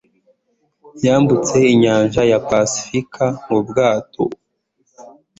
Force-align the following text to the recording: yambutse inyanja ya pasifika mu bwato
yambutse 1.05 1.57
inyanja 1.73 2.21
ya 2.31 2.39
pasifika 2.49 3.25
mu 3.47 3.59
bwato 3.67 4.23